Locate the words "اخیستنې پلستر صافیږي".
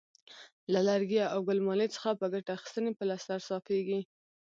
2.57-4.01